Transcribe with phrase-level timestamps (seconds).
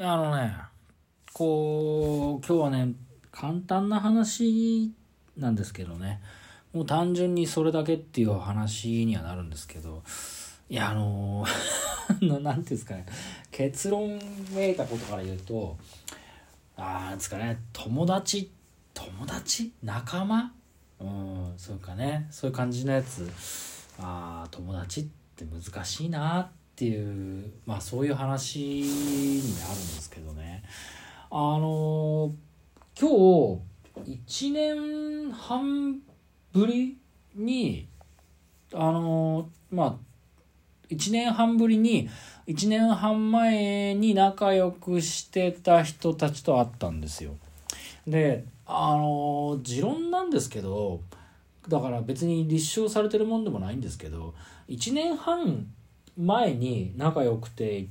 [0.00, 0.54] あのね、
[1.32, 2.94] こう、今日はね、
[3.32, 4.94] 簡単な話
[5.36, 6.20] なんですけどね、
[6.72, 10.04] もう単純にそれだけっていう話にはなるんですけど、
[10.70, 13.06] いや、あのー、 なんていうんですかね、
[13.50, 14.20] 結論
[14.54, 15.76] めいたことから言うと、
[16.76, 18.52] あなんですかね、友達、
[18.94, 19.72] 友達？
[19.82, 20.52] 仲間？
[21.00, 23.28] うん、そうかね、そういう感じのやつ、
[23.98, 26.57] ああ、友達って難しいなって。
[26.78, 30.62] っていうまあそういう話になるんですけどね
[31.28, 32.32] あの
[32.96, 33.10] 今
[33.96, 35.98] 日1年半
[36.52, 36.96] ぶり
[37.34, 37.88] に
[38.72, 39.94] あのまあ
[40.88, 42.08] 1年半ぶりに
[42.46, 47.34] 1年半前に仲良くしてた人たちと会ったんですよ。
[48.06, 51.00] であの持論なんですけど
[51.66, 54.34] だから別に立証されてるもんでもないんですけど
[54.68, 55.66] 1年半
[56.18, 57.86] 前に仲良くて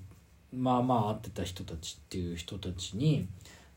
[0.53, 3.27] まあまあ会ってた人たちっていう人たちに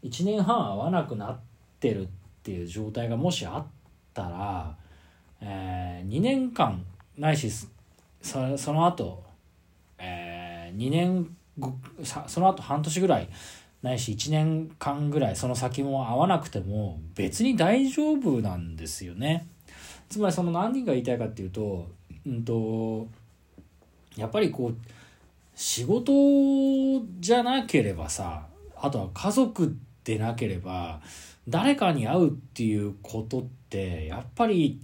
[0.05, 1.41] 1年半会わなくなっ
[1.79, 2.07] てるっ
[2.43, 3.67] ていう状態がもしあっ
[4.13, 4.77] たら、
[5.41, 6.85] えー、2年間
[7.17, 7.51] ないし
[8.23, 9.23] そその後、
[9.99, 11.37] えー、2年
[12.27, 13.29] その後半年ぐらい
[13.83, 19.47] ないし1年間ぐらいその先も会わなくても別に大丈夫なんですよね。
[20.09, 21.89] つまりその何人が言いたいかっていうと,、
[22.27, 23.09] うんと
[24.17, 24.77] やっぱりこう
[25.55, 26.13] 仕事
[27.21, 31.01] じゃなければさあとは家族でなければ
[31.49, 34.81] 誰かに会うっていうことってやっぱり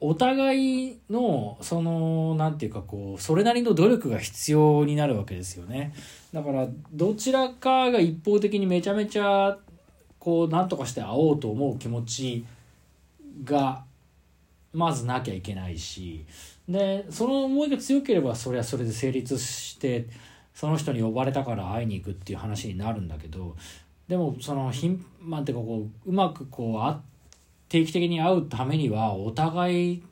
[0.00, 5.94] お互いのその何て言うかこうそれなりの努力が必要になるわけですよね。
[6.32, 9.56] だからどちらかが一方的にめちゃめちゃ
[10.18, 12.44] こう何とかして会おうと思う気持ち
[13.44, 13.84] が
[14.74, 16.26] まずなきゃいけないし
[16.68, 20.06] でその思いが強ければそれはそれで成立して
[20.54, 23.56] その人に呼ばれたから会いに行くっていう話になるんだけど
[24.08, 27.00] でもその頻繁っていうかこううまくこうあ
[27.68, 30.02] 定期的に会うためにはお互い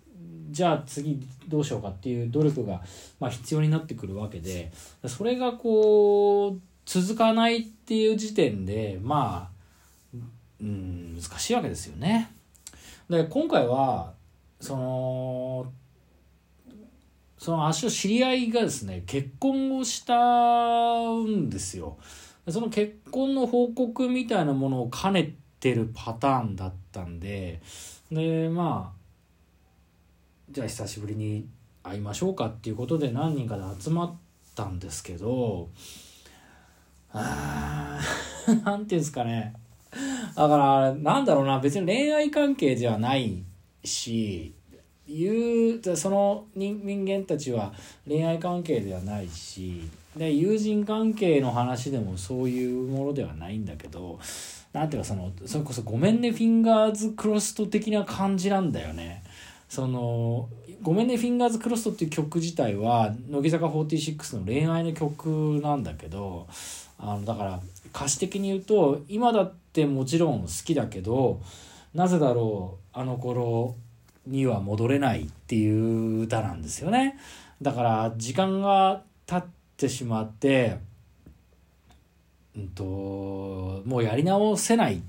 [0.51, 2.83] じゃあ次どうしようかっていう努力が、
[3.19, 4.71] まあ、必要になってくるわけで
[5.07, 10.19] それがこう続かないっていう時点でまあ
[10.61, 12.31] うん難しいわけですよね。
[13.09, 14.13] で今回は
[14.63, 15.73] その
[17.37, 20.15] その足の知り合いがですね結婚をした
[21.11, 21.99] んですよ。
[22.49, 27.61] その結婚の報告みたいなものを兼ねてるパターンだったんで
[28.13, 28.99] でまあ
[30.51, 31.49] じゃあ久しぶりに
[31.83, 34.15] 会いましょうかっていうことで何人かで集まっ
[34.55, 35.71] たんですけど
[37.13, 39.55] あー なんていうんですかね。
[40.37, 41.59] だからなんだろうな。
[41.59, 43.43] 別に恋愛関係ではない
[43.85, 44.55] し
[45.09, 47.73] 言うその人間たちは
[48.07, 54.19] 恋愛関係ではないしで友人関係の話でもそういうものではないんだけど
[54.73, 59.23] なんていうかそのそれこそ「ごめんねフィンガーズクロスト」的な感じなんだよね。
[59.69, 60.49] その
[60.83, 66.47] 「ごめんねフィンガーズクロスト」っていう曲自体は乃木坂46の恋愛の曲なんだけど
[66.99, 67.61] あのだから
[67.95, 71.41] 歌詞的に言うと今だってもちろん好きだけど
[71.95, 73.77] なぜだろうあの頃
[74.27, 77.19] には戻れないっていう歌なんですよね。
[77.61, 80.79] だから時間が経ってしまって、
[82.57, 85.01] うんと、もうやり直せないっ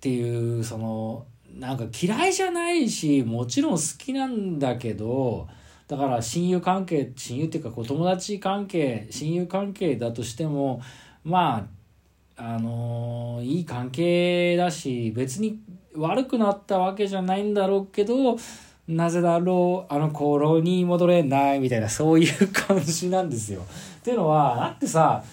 [0.00, 5.48] ていうそのなんか嫌いじゃないしもちろん好きなんだけど
[5.88, 10.82] だから親友関係親友っていうかこう友達関係親友関係だとしても
[11.24, 11.75] まあ
[12.36, 15.60] あの、いい関係だし別に
[15.94, 18.36] 悪くなったわけじゃないんだろうけど、
[18.86, 23.62] なぜだろう、あの頃に戻れないみたいな、そういう感じなんですよ。
[23.62, 25.24] っていうのは、だってさ、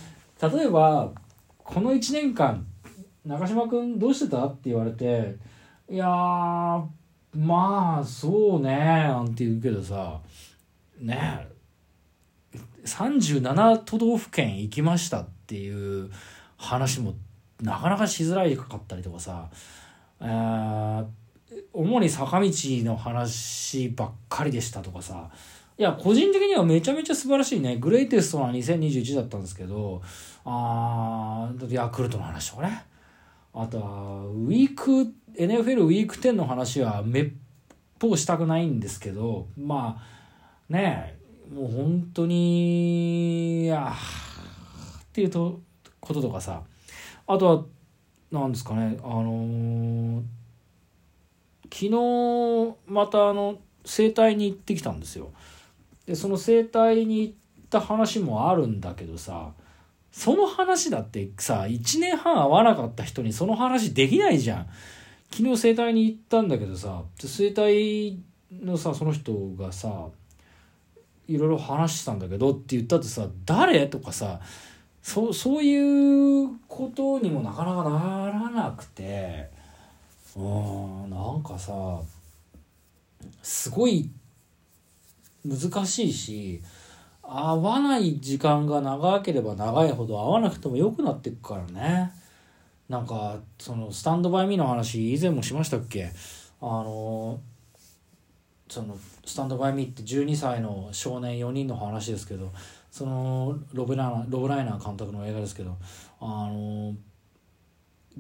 [0.42, 1.12] 例えば、
[1.58, 2.66] この1年間、
[3.25, 4.46] 中島くんどうしてた？
[4.46, 5.36] って言われて、
[5.90, 6.08] いや、
[7.36, 10.19] まあ、そうね、なんて言うけどさ、
[11.00, 11.47] ね
[12.86, 16.12] 37都道府県行きましたっていう
[16.63, 17.13] 話も
[17.62, 19.50] なかなかしづらいかかったりとかさ、
[20.21, 21.04] え
[21.74, 25.30] 主に坂道の話ばっかりでしたとかさ
[25.77, 27.77] いや個人的にはめちゃめちゃ素晴らしいね。
[27.77, 30.01] グレイテストな2021だったんですけど
[30.45, 32.86] あヤクルトの話とかね。
[33.54, 37.31] あとはウィーク NFL ウィーク10の話はめっ
[38.00, 41.18] ぽうしたくないんですけどまあね
[41.54, 45.62] もう本当にあっていうと
[46.04, 46.62] こととかさ。
[47.26, 47.64] あとは
[48.32, 48.98] なんですかね。
[49.04, 50.24] あのー、
[51.72, 55.32] 昨日またあの整体に行ってきたんですよ。
[56.06, 57.34] でその整体に行っ
[57.70, 59.52] た話もあるんだけどさ
[60.12, 64.68] その話だってさ1年半会わなかった人にその話できないじゃん。
[65.32, 68.20] 昨日整体に行ったんだけどさ整体
[68.52, 70.10] のさその人がさ
[71.28, 73.88] いろいろ話してたんだけどって言ったってさ誰？
[73.88, 74.42] とかさ
[75.04, 79.50] そそういうことにもなかなかならなくて
[80.36, 82.02] うんなんかさ
[83.44, 84.10] すごい
[85.46, 86.62] 難しいし
[87.22, 92.12] 合わない時間が長ければ長いほど合わなくても良くなっていくからね。
[92.90, 96.12] なんかそのスタンドバイミーの話以前もしましたっけ？
[96.62, 97.40] あの
[98.70, 102.52] そのスタンドバイミーって12歳の少年4人の話ですけど
[102.94, 105.78] そのロブライナーロブライナー監督の映画ですけど
[106.19, 106.94] あの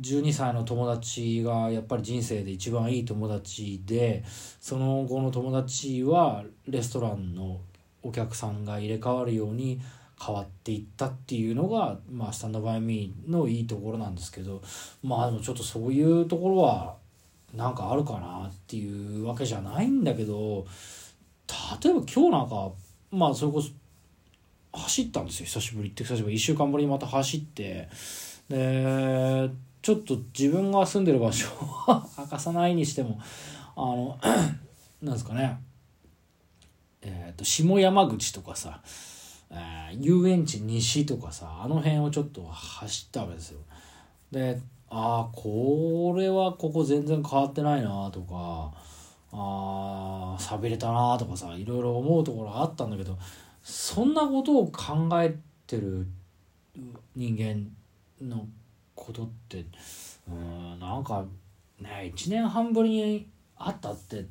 [0.01, 4.23] 12歳の友達がやっぱり人生で一番いい友達で
[4.59, 7.61] その後の友達はレストランの
[8.01, 9.79] お客さんが入れ替わるように
[10.19, 14.63] 変わっていったっていうのが、まあ、スタンドバイミーのいいところなんですけど
[15.03, 16.95] まあでもちょっとそういうところは
[17.53, 20.65] なんかあるかなっていうわけじゃないんだけど
[21.79, 22.71] 例えば今日なんか
[23.11, 23.69] まあそれこそ
[24.73, 25.45] 走ったんですよ。
[25.45, 26.03] 久しぶりって。
[26.03, 26.35] 久しぶり。
[26.35, 27.87] 1週間ぶりにまた走って。
[28.49, 29.49] で
[29.81, 31.47] ちょっと自分が住んでる場所
[31.87, 33.19] は 明かさないにしても
[33.75, 34.17] あの
[35.01, 35.59] なんですかね。
[37.01, 38.81] えっ、ー、と下山口とかさ、
[39.49, 43.59] えー、遊園地西とかさあの辺をちょっと走ったわけですよ。
[44.31, 48.71] でああこれはここ全然変わってないなとか
[49.33, 53.17] ああびれたなとかさいろいろ思うところあったんだけど
[53.63, 56.05] そんなことを考えてる
[57.15, 57.65] 人間
[58.21, 58.45] の
[58.93, 59.65] ことって
[60.29, 61.25] うんなんか
[61.79, 63.27] ね1年半ぶりに
[63.57, 64.25] 会ったって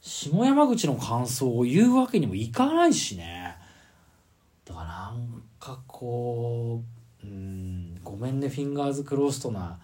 [0.00, 3.56] 下山口の感想を言うわけにもいかないしね。
[4.64, 6.82] だからなんかこ
[7.22, 9.78] ううんごめんねフィンガーズクローストな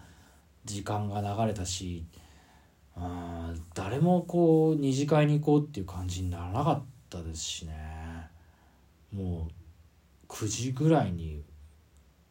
[0.65, 2.05] 時間が流れたし
[2.97, 8.02] うん誰もこう二次会に行こうっていう感じにならなかったですしね。
[9.13, 11.43] もう9時ぐらいに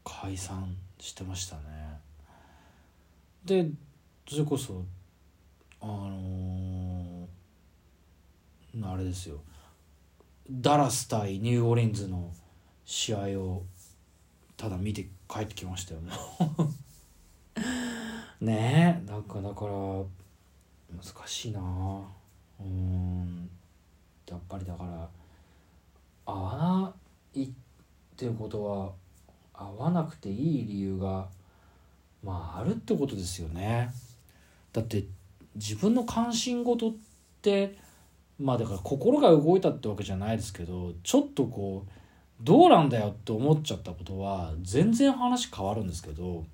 [0.04, 1.62] 解散してましたね。
[3.44, 3.70] で
[4.28, 4.84] それこそ
[5.80, 9.40] あのー、あれですよ。
[10.50, 12.32] ダラス対ニューオリンズの
[12.84, 13.62] 試合を
[14.56, 16.00] ただ見て帰ってきましたよ。
[16.00, 16.12] ね
[18.40, 21.60] ねえなんかだから難しいな。
[22.60, 23.50] うん。
[24.28, 25.08] やっぱりだから
[26.26, 26.94] 合わな
[27.34, 27.50] いっ
[28.16, 28.92] ていうことは
[29.54, 31.26] 合わなくていい理由が
[32.22, 33.92] まああるってことですよね
[34.72, 35.04] だって
[35.54, 36.92] 自分の関心事っ
[37.42, 37.76] て
[38.38, 41.90] まあだから心が動いたってわけじゃないですけどちょっとこう
[42.40, 46.44] どうなんだよって思っちゃったことは全然話変わるんですけど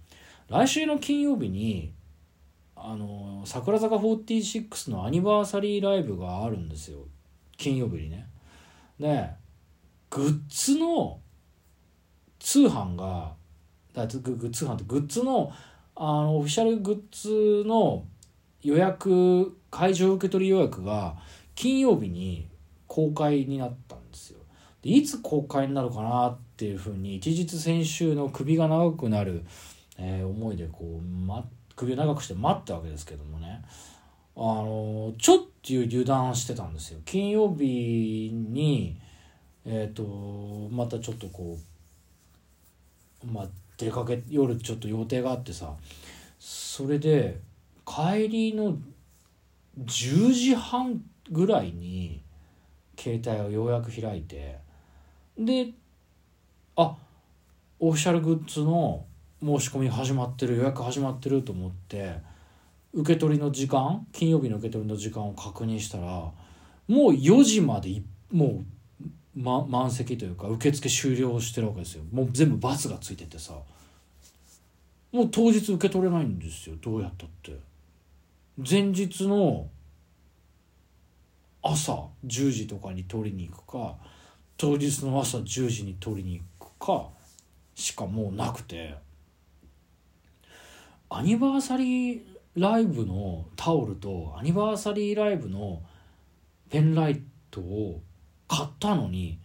[0.49, 1.93] 来週の金曜日に
[2.77, 7.01] あの桜坂46のアニバーサリーライブがあるんですよ
[7.57, 8.29] 金曜日にね。
[9.01, 9.31] で
[10.11, 11.21] グッズの
[12.39, 13.33] 通販が
[13.95, 15.53] グッズ通販ってグッズの
[15.97, 18.05] あのオフィシャルグッズの
[18.63, 21.17] 予約会場受け取り予約が
[21.57, 22.49] 金曜日に
[22.87, 24.39] 公開になったんですよ。
[24.83, 29.45] でいつ公開になるかなっていうふうに一日先週の首が長くなる
[29.99, 31.45] えー、思いでこう、ま、
[31.77, 33.63] 首を長くして待ったわけですけどもね
[34.37, 39.01] あのちょっと油断してたんですよ金曜日に
[39.65, 41.59] えっ、ー、とまたちょっとこ
[43.25, 43.47] うまあ
[43.77, 45.73] 出かけ夜ちょっと予定があってさ
[46.39, 47.41] それで
[47.87, 48.77] 帰りの
[49.85, 51.01] 10時半
[51.31, 52.23] ぐらいに
[52.99, 54.59] 携帯をようやく開いて
[55.39, 55.71] で
[56.77, 56.97] あ
[57.79, 59.05] オフィシャルグッズの
[59.41, 62.17] 申し込み始まってる予約始まってると思って
[62.93, 66.33] 受け取りの時間金曜日の受け取りの時間を確認したらも
[66.89, 68.65] う4時までもう、
[69.35, 72.05] ま、満席というか受付終了してるわけですよ。
[72.13, 73.55] もう全部バツがついててさ。
[75.13, 76.77] もう当日受け取れないんですよ。
[76.81, 77.59] どうやったって。
[78.59, 79.69] 前日の
[81.63, 83.97] 朝10時とかに取りに行くか
[84.57, 87.09] 当日の朝10時に取りに行くか
[87.75, 88.97] しかもうなくて。
[91.11, 92.21] アニバーサリー
[92.55, 95.83] ライブのタオルとアニバーサリーライブの
[96.69, 98.03] ペンライトを
[98.49, 99.39] 買ったのに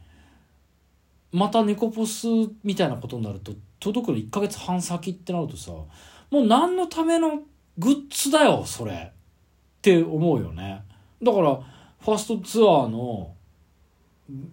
[1.31, 2.27] またネコポス
[2.63, 5.87] みたいなことになると届くの1ヶ月半先ってなるとさも
[6.31, 7.41] う何のための
[7.77, 8.91] グッズだよそれ。
[8.93, 10.83] って思うよね。
[11.21, 11.55] だから
[11.99, 13.33] ファーストツアーの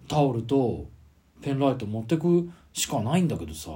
[0.07, 0.85] タオルと
[1.41, 3.69] ペンライト持ってくしかないんだけどさ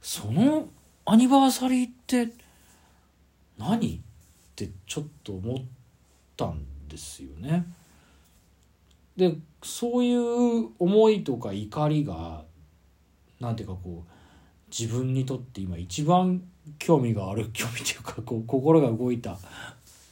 [0.00, 0.68] その
[1.04, 2.28] アニバーサリーって
[3.58, 3.96] 何？
[3.96, 4.00] っ
[4.54, 5.56] てちょっと思っ
[6.36, 7.66] たんですよね。
[9.16, 12.42] でそういう思いとか怒りが
[13.40, 14.10] なんていうかこう
[14.70, 16.42] 自分にとって今一番
[16.78, 19.38] 興味がある興味というかこう心が動いた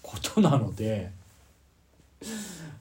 [0.02, 1.10] ことなので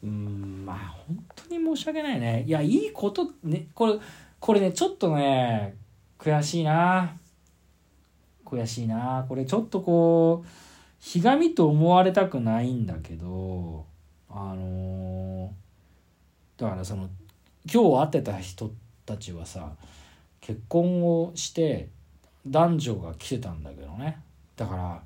[0.04, 2.20] うんまあ本当に申し訳ない。
[2.20, 4.00] ねいやいいことねこれ
[4.40, 5.76] これねちょっとね
[6.20, 7.18] 悔しいな。
[8.46, 9.26] 悔しいな。
[9.28, 10.50] これちょっとこう
[11.00, 13.86] ひがみと思われたくないんだけど
[14.30, 15.50] あのー、
[16.58, 17.10] だからその
[17.72, 18.72] 今日会ってた人
[19.06, 19.72] たちはさ
[20.42, 21.90] 結婚をして
[22.48, 24.22] 男女が来てたんだけどね。
[24.56, 25.02] だから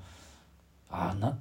[0.90, 1.38] あな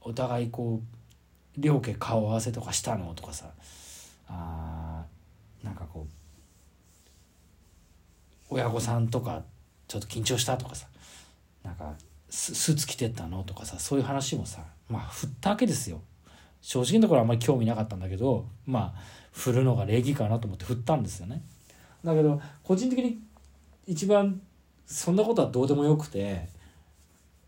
[0.00, 3.50] お互いこう両家顔合わせとかしたのとかさ。
[4.28, 5.04] あ
[5.62, 6.06] なんかこ
[8.50, 9.42] う親御さんとか
[9.86, 10.86] ちょっと緊張したとかさ。
[11.62, 11.94] なんか
[12.28, 16.00] スーツ着てったのとかさそういう話もさまあ振ったわけですよ。
[16.62, 19.00] 正直なところあんまり興味なかったんだけどまあ
[19.32, 21.42] 振るのが礼儀かなと思って振ったんですよね。
[22.04, 23.20] だけど個人的に
[23.86, 24.40] 一番
[24.86, 26.48] そんなことはどうでもよくて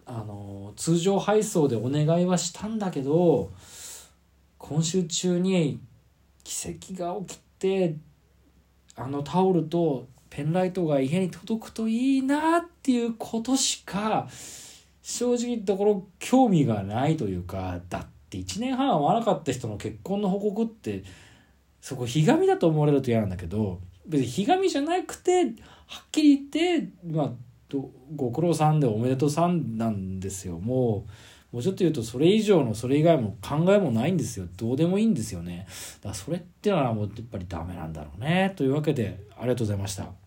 [0.06, 3.50] あの通常配送でお願いはしたんだけど
[4.59, 5.80] 今週中に
[6.42, 7.97] 奇跡が起きて
[8.97, 14.28] あのタオルとペンライトが家に届くといいなっていうことしか
[15.02, 18.06] 正直なところ興味がないというかだっ
[18.43, 21.05] って1年半会わなかった人の結婚の報告って
[21.81, 25.45] そこひがみだと思われると嫌なんだけど別にひがみじゃなくて
[25.87, 27.31] はっきり言ってまあ
[28.14, 30.59] ご苦労さんでおめでとうさんなんですよ。
[30.59, 31.07] も
[31.53, 34.47] うもうちょっと言うとそれ以上のそれ以外も考えもないんですよ。
[34.57, 35.67] どうでもいいんですよね。
[36.00, 38.53] だからそれってのはもうやっぱりダメなんだろうね。
[38.57, 40.24] というわけでありがとうございました。